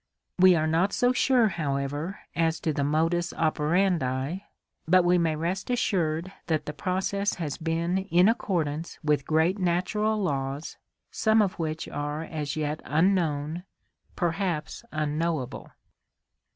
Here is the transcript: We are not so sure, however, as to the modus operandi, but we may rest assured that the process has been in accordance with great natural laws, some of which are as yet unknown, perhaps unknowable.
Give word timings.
We 0.39 0.55
are 0.55 0.65
not 0.65 0.93
so 0.93 1.13
sure, 1.13 1.49
however, 1.49 2.21
as 2.35 2.59
to 2.61 2.73
the 2.73 2.83
modus 2.83 3.33
operandi, 3.33 4.39
but 4.87 5.03
we 5.05 5.19
may 5.19 5.35
rest 5.35 5.69
assured 5.69 6.33
that 6.47 6.65
the 6.65 6.73
process 6.73 7.35
has 7.35 7.59
been 7.59 7.99
in 7.99 8.27
accordance 8.27 8.97
with 9.03 9.27
great 9.27 9.59
natural 9.59 10.17
laws, 10.19 10.77
some 11.11 11.39
of 11.39 11.59
which 11.59 11.87
are 11.87 12.23
as 12.23 12.55
yet 12.55 12.81
unknown, 12.83 13.63
perhaps 14.15 14.83
unknowable. 14.91 15.69